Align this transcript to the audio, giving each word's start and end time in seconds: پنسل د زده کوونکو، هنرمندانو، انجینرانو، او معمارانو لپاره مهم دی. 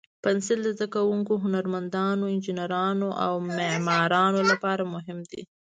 پنسل 0.23 0.59
د 0.63 0.67
زده 0.77 0.87
کوونکو، 0.95 1.33
هنرمندانو، 1.43 2.23
انجینرانو، 2.33 3.09
او 3.25 3.33
معمارانو 3.57 4.41
لپاره 4.51 4.83
مهم 4.95 5.19
دی. 5.31 5.41